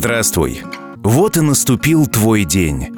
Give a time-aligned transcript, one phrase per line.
[0.00, 0.62] Здравствуй.
[0.96, 2.88] Вот и наступил твой день.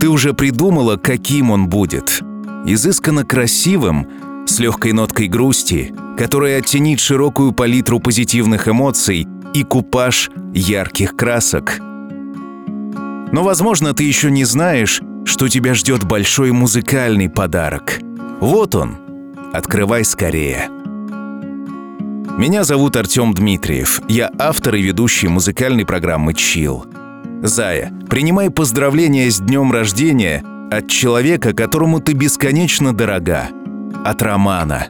[0.00, 2.20] Ты уже придумала, каким он будет.
[2.66, 4.08] Изысканно красивым,
[4.44, 11.78] с легкой ноткой грусти, которая оттенит широкую палитру позитивных эмоций и купаж ярких красок.
[11.78, 18.00] Но, возможно, ты еще не знаешь, что тебя ждет большой музыкальный подарок.
[18.40, 18.96] Вот он.
[19.52, 20.68] Открывай скорее.
[22.38, 24.00] Меня зовут Артем Дмитриев.
[24.08, 26.86] Я автор и ведущий музыкальной программы «Чил».
[27.42, 33.48] Зая, принимай поздравления с днем рождения от человека, которому ты бесконечно дорога.
[34.04, 34.86] От Романа.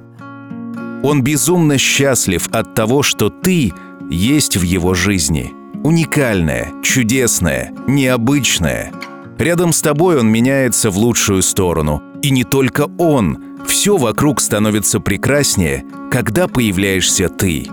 [1.03, 3.73] Он безумно счастлив от того, что ты
[4.11, 5.55] есть в его жизни.
[5.83, 8.93] Уникальная, чудесная, необычная.
[9.39, 12.03] Рядом с тобой он меняется в лучшую сторону.
[12.21, 13.48] И не только он.
[13.69, 17.69] Все вокруг становится прекраснее, когда появляешься ты.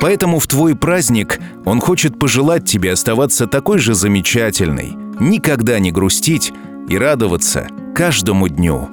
[0.00, 6.52] Поэтому в твой праздник он хочет пожелать тебе оставаться такой же замечательной, никогда не грустить
[6.88, 8.88] и радоваться каждому дню.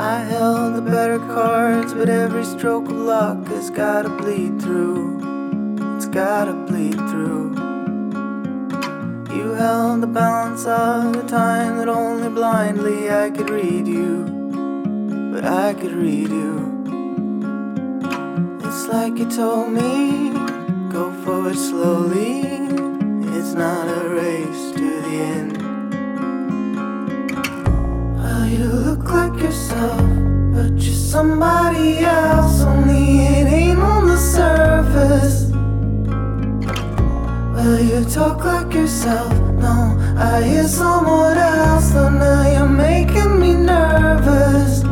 [0.00, 5.37] I held the better cards, but every stroke of luck has gotta bleed through.
[5.98, 7.56] It's gotta bleed through.
[9.36, 14.22] You held the balance of the time that only blindly I could read you.
[15.32, 16.54] But I could read you.
[18.62, 20.30] It's like you told me,
[20.88, 22.42] go forward slowly.
[23.36, 25.56] It's not a race to the end.
[28.18, 30.00] Well, You look like yourself,
[30.54, 32.60] but you're somebody else.
[32.62, 35.47] Only it ain't on the surface.
[37.58, 39.32] Well, you talk like yourself.
[39.58, 41.90] No, I hear someone else.
[41.90, 44.84] So now you're making me nervous.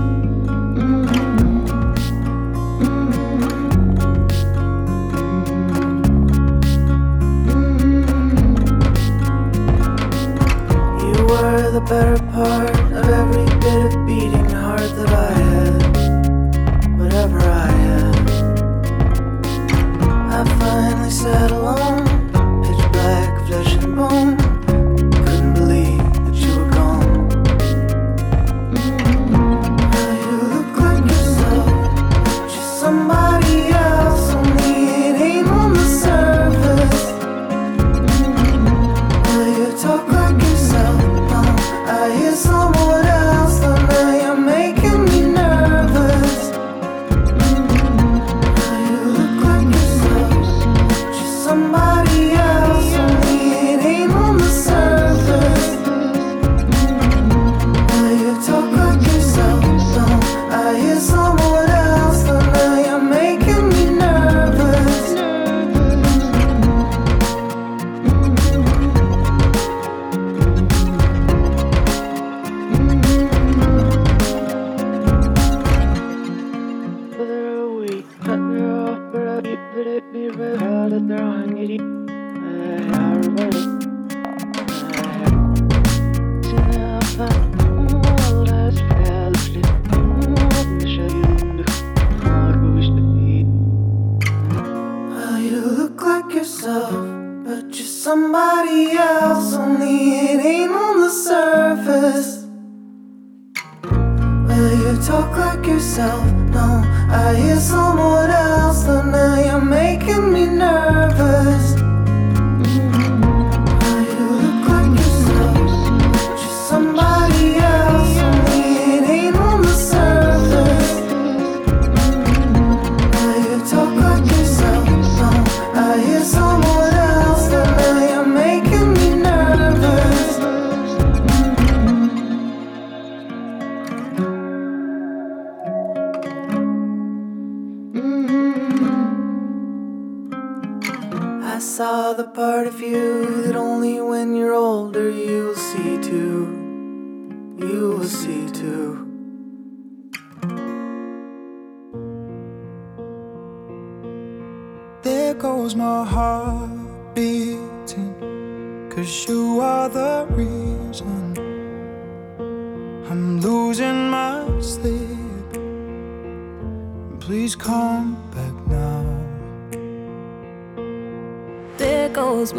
[142.16, 143.15] The part of you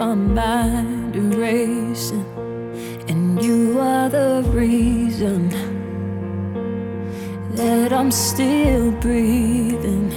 [0.07, 2.25] my mind racing,
[3.09, 5.49] and you are the reason
[7.55, 10.13] that I'm still breathing.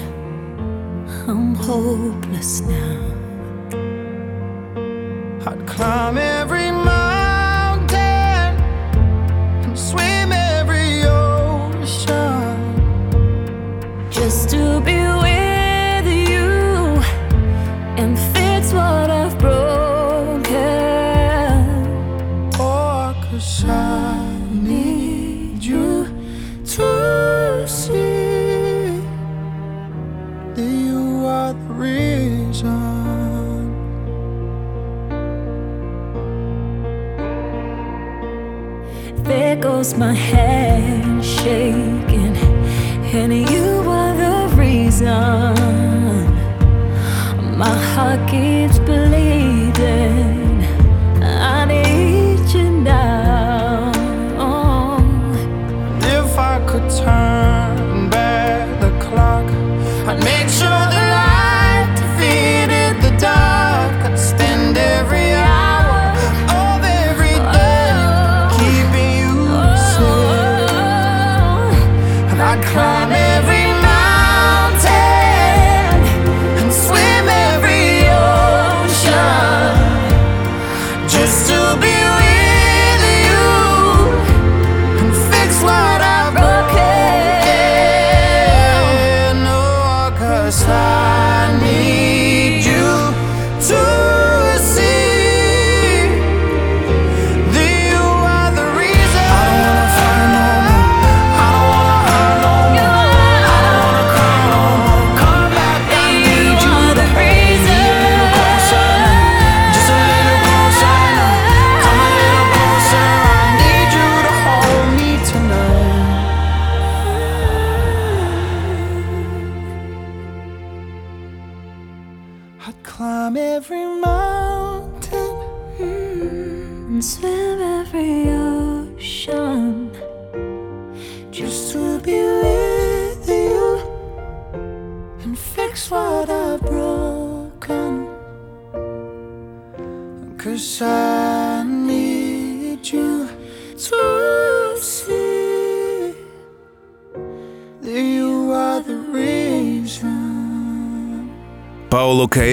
[1.26, 2.99] I'm hopeless now.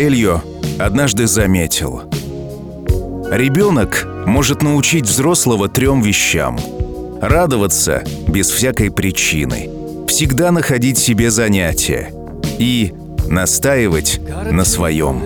[0.07, 0.41] целью,
[0.79, 2.03] однажды заметил.
[3.29, 6.57] Ребенок может научить взрослого трем вещам.
[7.21, 9.69] Радоваться без всякой причины.
[10.07, 12.13] Всегда находить себе занятия.
[12.57, 12.93] И
[13.27, 15.23] настаивать на своем.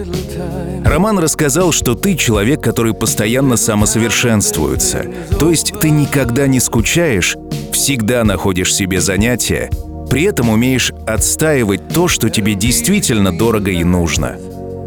[0.84, 5.06] Роман рассказал, что ты человек, который постоянно самосовершенствуется.
[5.40, 7.38] То есть ты никогда не скучаешь,
[7.72, 9.70] всегда находишь себе занятия,
[10.10, 14.38] при этом умеешь отстаивать то, что тебе действительно дорого и нужно.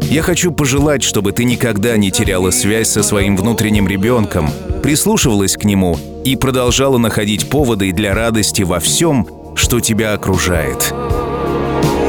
[0.09, 4.49] Я хочу пожелать, чтобы ты никогда не теряла связь со своим внутренним ребенком,
[4.83, 10.93] прислушивалась к нему и продолжала находить поводы для радости во всем, что тебя окружает.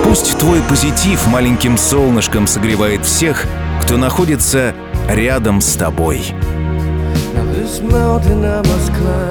[0.05, 3.45] Пусть твой позитив маленьким солнышком согревает всех,
[3.83, 4.75] кто находится
[5.09, 6.21] рядом с тобой.
[7.35, 9.26] Now this.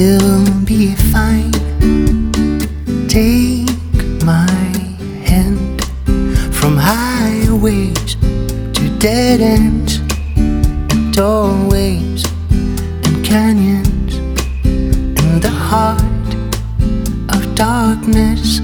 [0.00, 1.52] You'll be fine.
[3.06, 3.68] Take
[4.24, 4.48] my
[5.28, 5.84] hand
[6.54, 8.14] from highways
[8.76, 9.98] to dead ends,
[10.38, 12.24] and doorways
[13.04, 14.14] and canyons,
[14.64, 16.30] and the heart
[17.34, 18.60] of darkness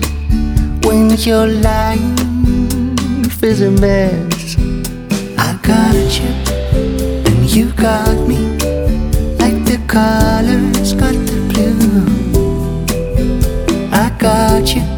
[0.86, 4.56] when your life is a mess.
[5.36, 6.32] I got you,
[7.28, 8.45] and you got me
[9.96, 12.04] colors got the blue.
[13.90, 14.95] I got you.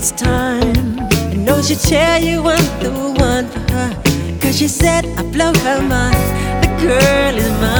[0.00, 0.98] it's time.
[1.30, 3.90] I know she'll tell you I'm the one for her.
[4.40, 6.16] Cause she said I blow her mind.
[6.62, 7.79] The girl is mine.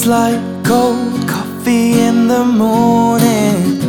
[0.00, 3.82] She's like cold coffee in the morning.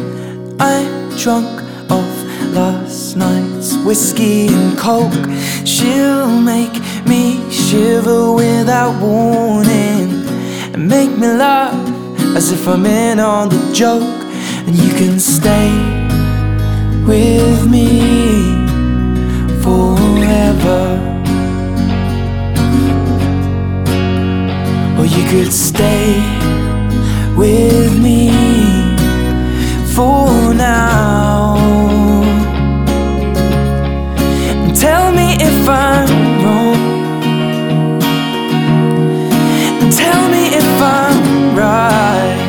[0.59, 2.15] I'm drunk off
[2.53, 5.13] last night's whiskey and coke.
[5.63, 6.73] She'll make
[7.07, 10.27] me shiver without warning
[10.73, 11.79] and make me laugh
[12.35, 14.21] as if I'm in on the joke.
[14.67, 15.71] And you can stay
[17.07, 18.67] with me
[19.63, 21.20] forever.
[25.17, 26.13] You could stay
[27.35, 28.29] with me
[29.95, 31.57] for now.
[34.63, 36.09] And tell me if I'm
[36.43, 36.81] wrong.
[39.81, 42.39] And tell me if I'm right.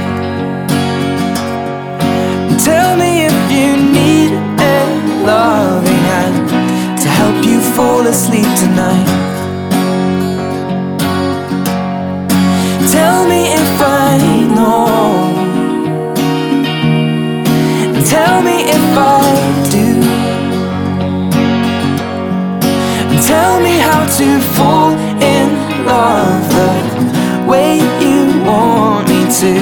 [2.50, 4.78] And tell me if you need a
[5.26, 9.21] loving hand to help you fall asleep tonight.
[13.12, 14.16] Tell me if I
[14.56, 14.86] know.
[18.14, 19.28] Tell me if I
[19.74, 19.86] do.
[23.30, 24.92] Tell me how to fall
[25.34, 25.48] in
[25.84, 26.70] love the
[27.50, 27.70] way
[28.04, 29.54] you want me to.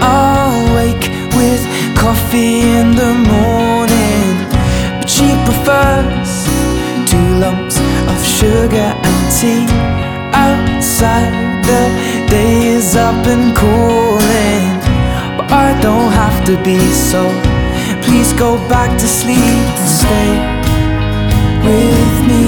[0.00, 1.62] I'll wake with
[1.94, 4.28] coffee in the morning,
[4.98, 6.09] but she prefers
[8.40, 9.66] sugar and tea
[10.32, 11.32] outside.
[11.68, 11.82] The
[12.30, 14.68] day is up and calling,
[15.36, 16.78] but I don't have to be
[17.10, 17.22] so.
[18.04, 20.30] Please go back to sleep and stay
[21.66, 22.44] with me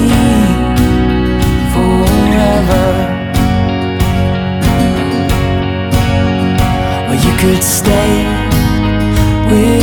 [1.73, 2.87] forever.
[7.09, 8.13] Or you could stay
[9.49, 9.82] with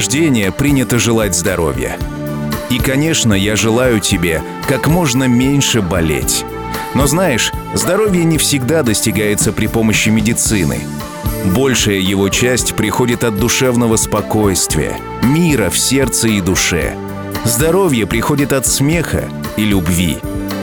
[0.00, 1.98] рождения принято желать здоровья.
[2.70, 6.46] И, конечно, я желаю тебе как можно меньше болеть.
[6.94, 10.78] Но знаешь, здоровье не всегда достигается при помощи медицины.
[11.54, 16.96] Большая его часть приходит от душевного спокойствия, мира в сердце и душе.
[17.44, 19.24] Здоровье приходит от смеха
[19.58, 20.16] и любви.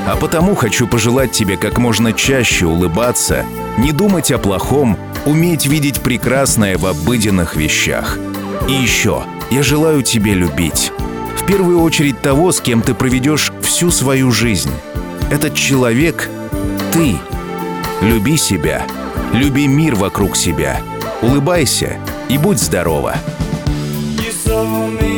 [0.08, 3.46] А потому хочу пожелать тебе как можно чаще улыбаться,
[3.78, 4.98] не думать о плохом,
[5.28, 8.18] уметь видеть прекрасное в обыденных вещах.
[8.68, 10.92] И еще, я желаю тебе любить.
[11.38, 14.72] В первую очередь того, с кем ты проведешь всю свою жизнь.
[15.32, 16.30] Этот человек—
[16.92, 17.18] ты.
[18.02, 18.86] Люби себя,
[19.34, 20.82] люби мир вокруг себя.
[21.22, 21.98] Улыбайся
[22.30, 23.16] и будь здорова.
[24.18, 25.17] You saw me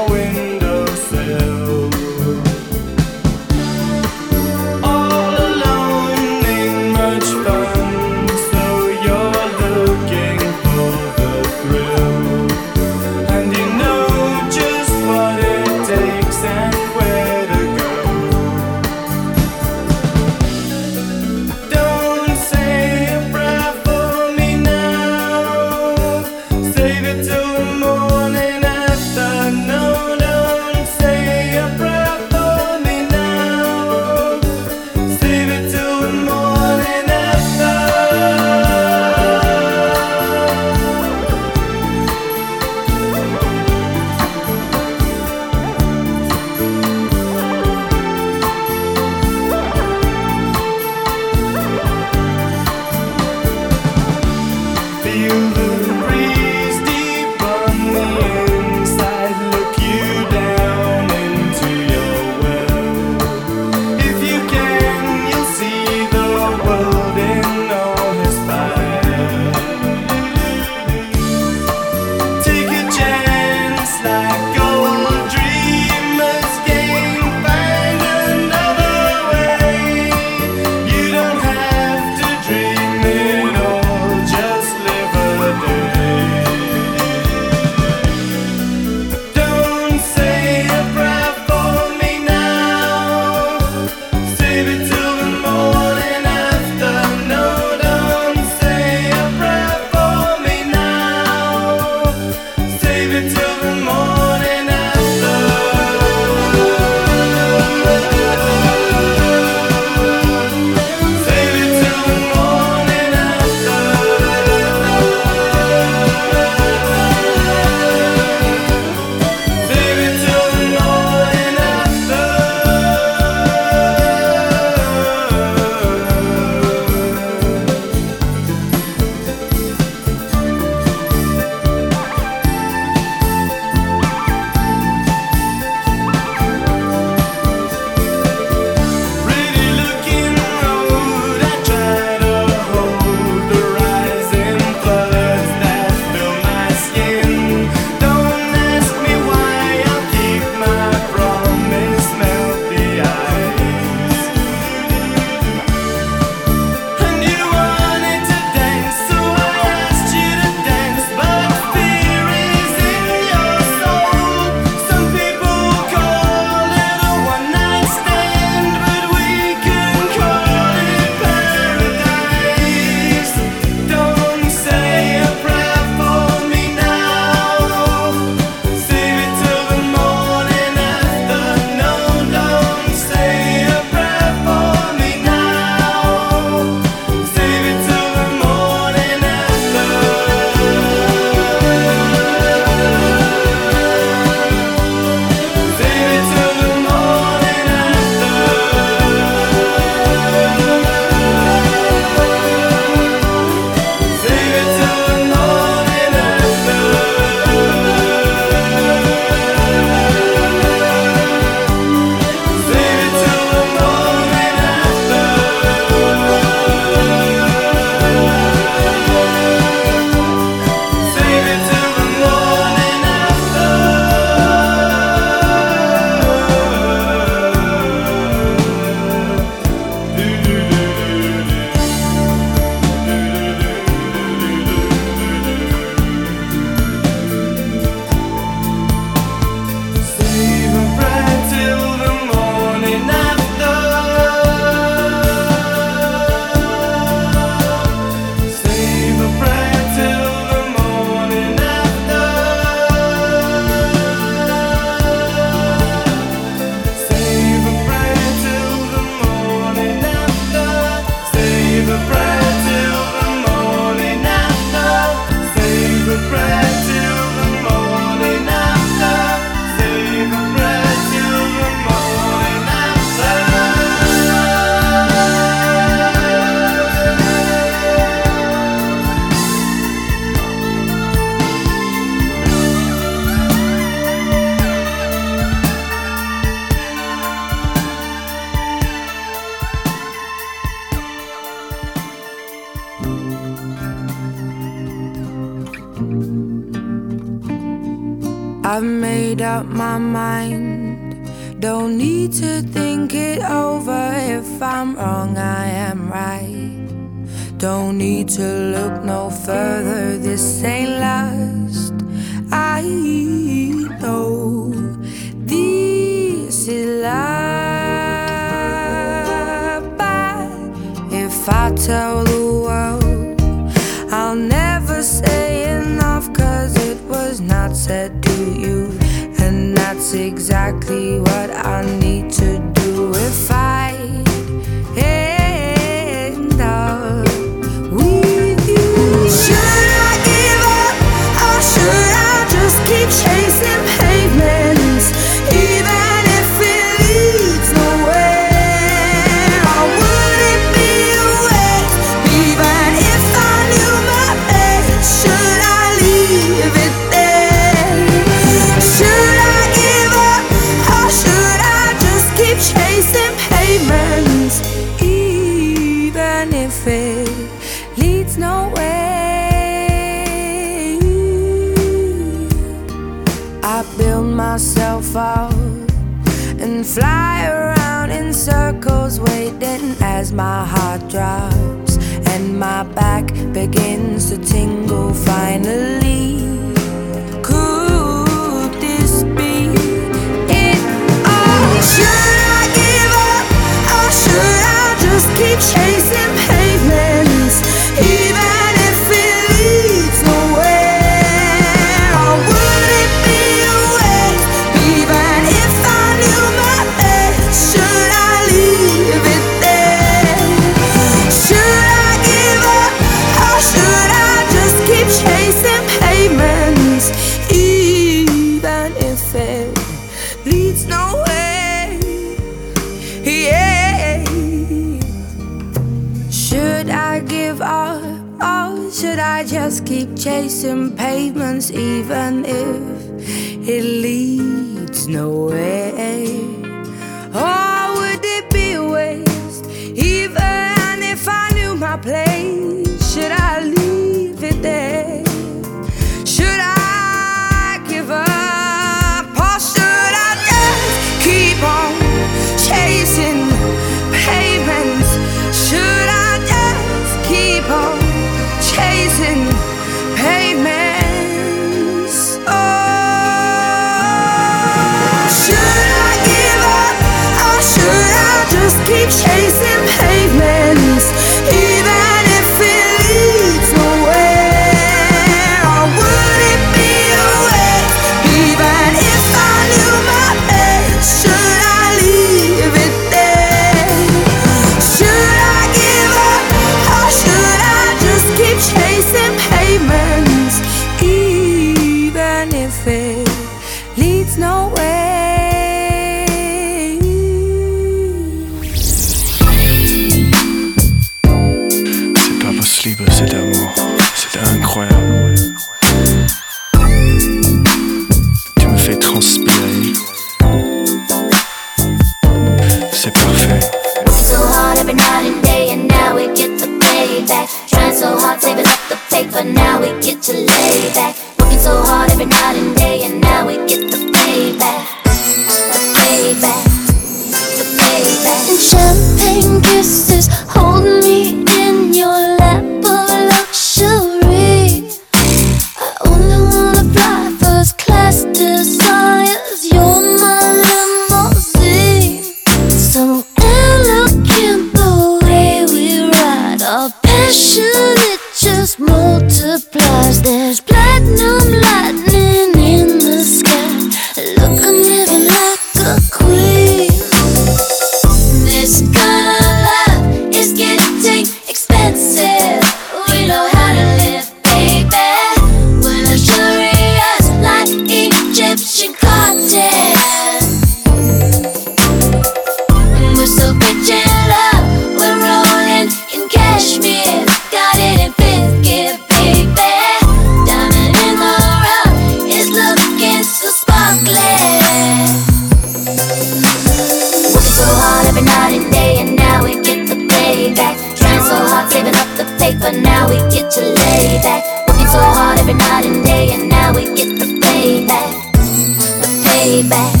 [599.71, 600.00] back.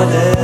[0.00, 0.39] Father.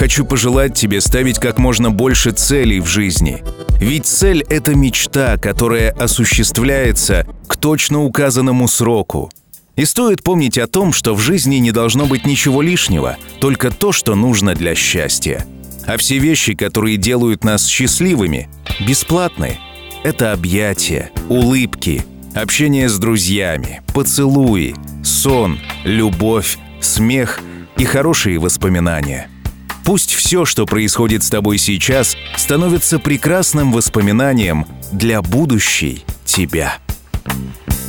[0.00, 3.44] Хочу пожелать тебе ставить как можно больше целей в жизни.
[3.80, 9.30] Ведь цель— это мечта, которая осуществляется к точно указанному сроку.
[9.76, 13.92] И стоит помнить о том, что в жизни не должно быть ничего лишнего, только то,
[13.92, 15.44] что нужно для счастья.
[15.86, 18.48] А все вещи, которые делают нас счастливыми,
[18.80, 19.58] бесплатны.
[20.02, 24.74] Это объятия, улыбки, общение с друзьями, поцелуи,
[25.04, 27.40] сон, любовь, смех
[27.76, 29.28] и хорошие воспоминания.
[29.84, 36.78] Пусть все, что происходит с тобой сейчас, становится прекрасным воспоминанием для будущей тебя.
[37.26, 37.79] Walking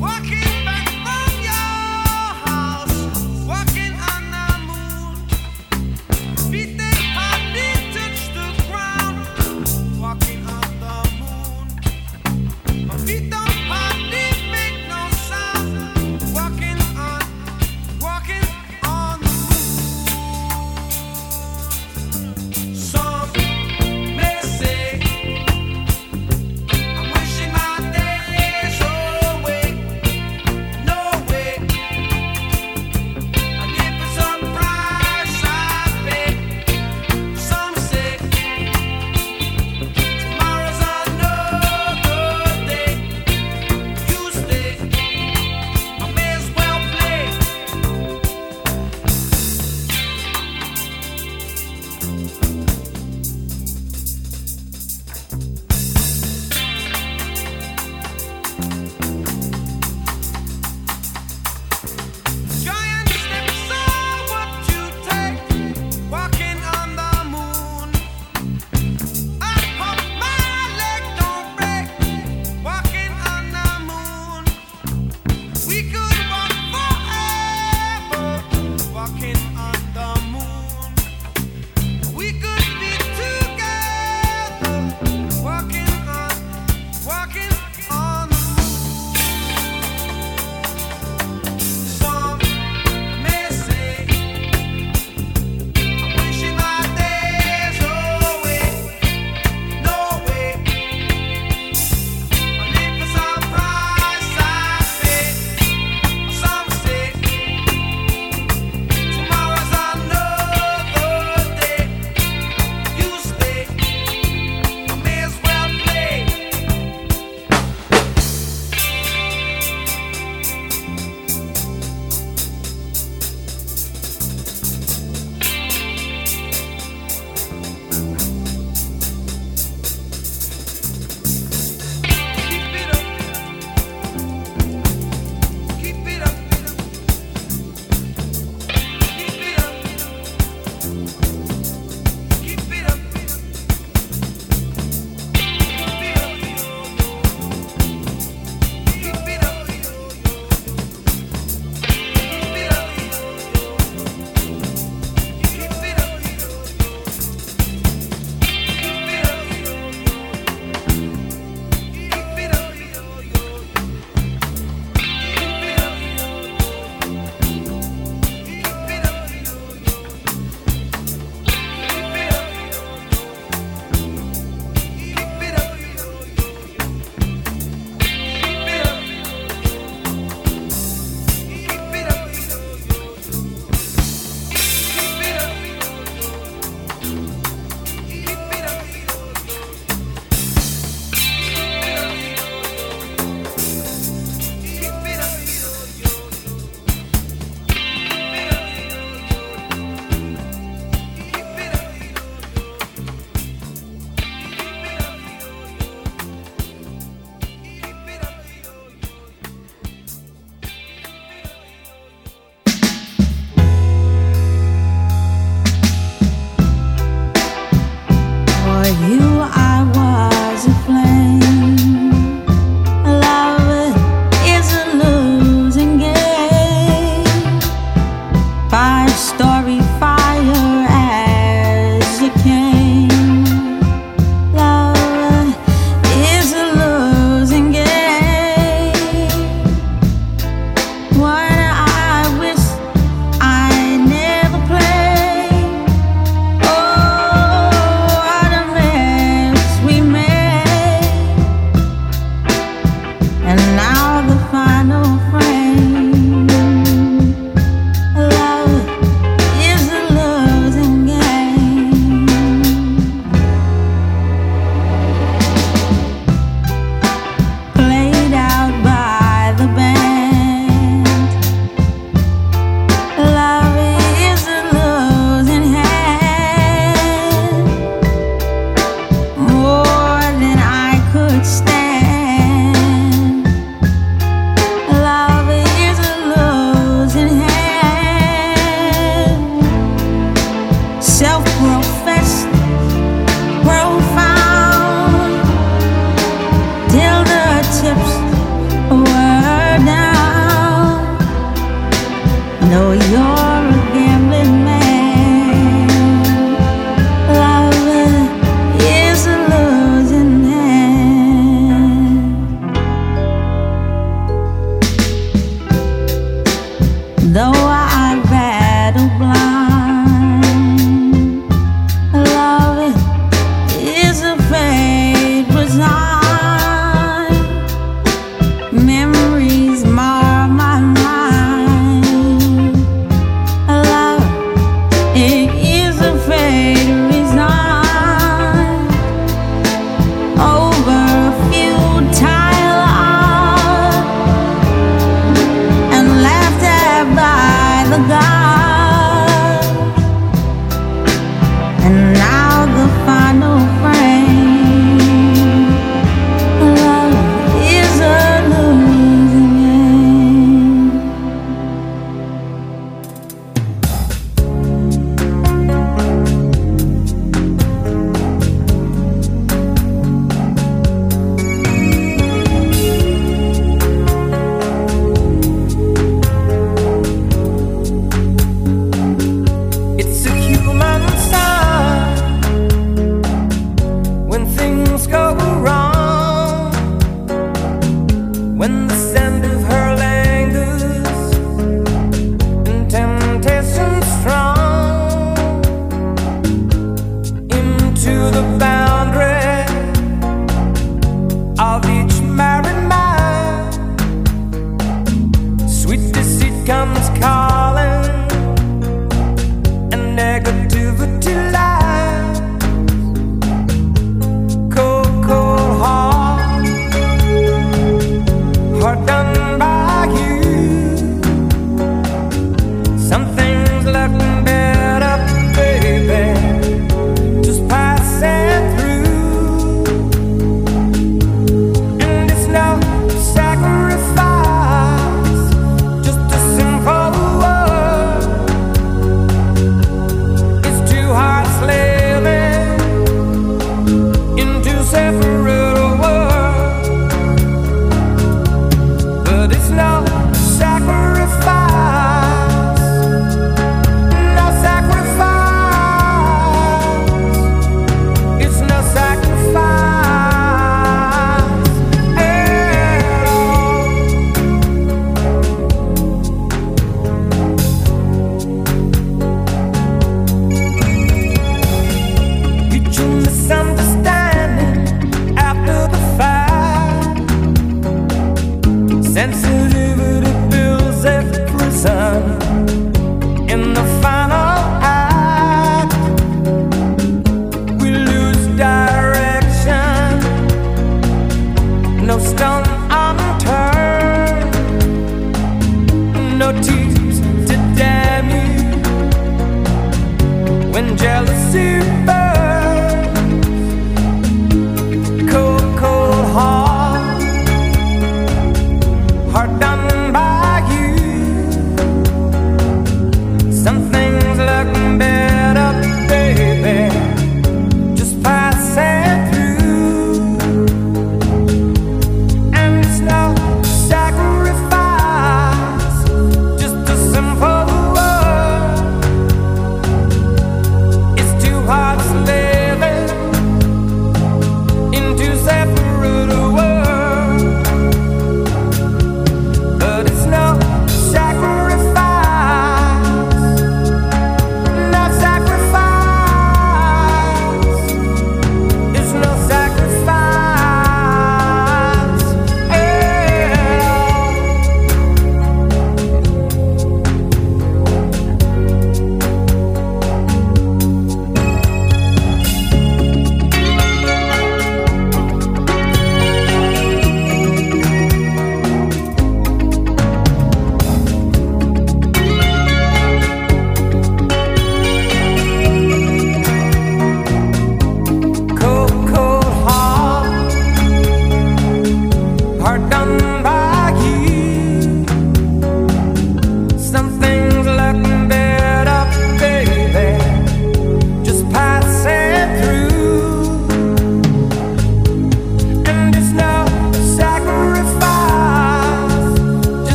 [0.00, 0.39] Walking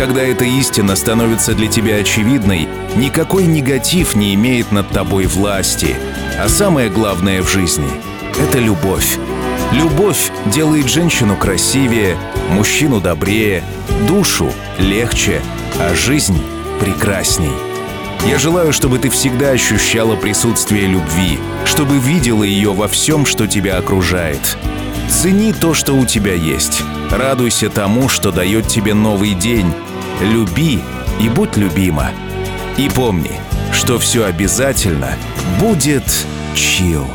[0.00, 5.94] когда эта истина становится для тебя очевидной, никакой негатив не имеет над тобой власти.
[6.42, 7.90] А самое главное в жизни—
[8.40, 9.18] это любовь.
[9.72, 12.16] Любовь делает женщину красивее,
[12.48, 13.62] мужчину добрее,
[14.08, 15.42] душу легче,
[15.78, 16.40] а жизнь
[16.80, 17.52] прекрасней.
[18.26, 23.76] Я желаю, чтобы ты всегда ощущала присутствие любви, чтобы видела ее во всем, что тебя
[23.76, 24.56] окружает.
[25.10, 26.82] Цени то, что у тебя есть.
[27.10, 29.74] Радуйся тому, что дает тебе новый день.
[30.22, 30.80] Люби
[31.20, 32.10] и будь любима.
[32.76, 33.32] И помни,
[33.72, 35.16] что все обязательно
[35.58, 36.04] будет
[36.54, 37.06] чил.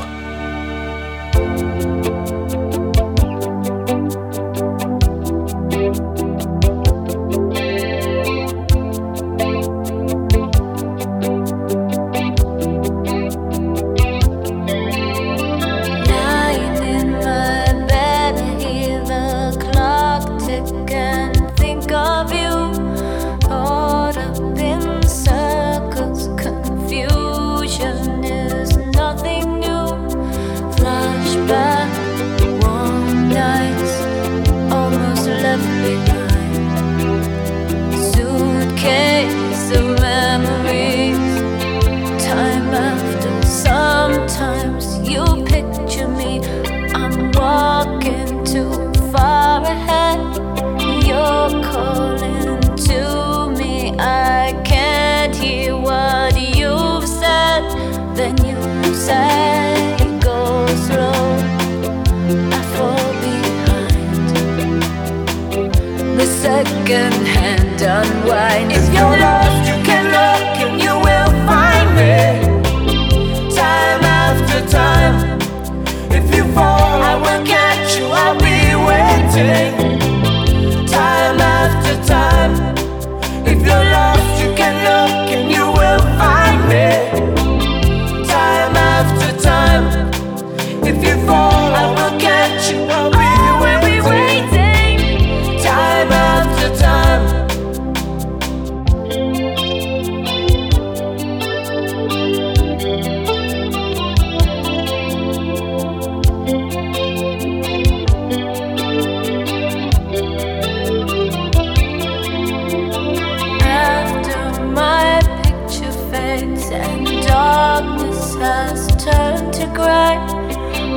[116.56, 120.18] minutes and darkness has turned to grey.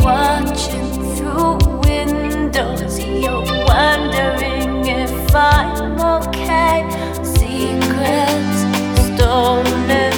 [0.02, 6.88] Watching through windows, you're wondering if I'm okay.
[7.22, 8.58] Secrets
[9.14, 10.12] stolen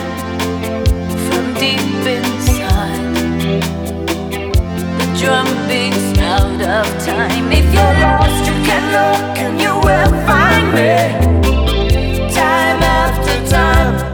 [1.26, 3.14] from deep inside.
[4.98, 7.50] The drum beats out of time.
[7.52, 12.32] If you're lost, you can look and you will find me.
[12.32, 14.09] Time after time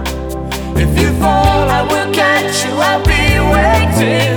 [1.20, 2.72] fall, I will catch you.
[2.72, 4.35] I'll be waiting.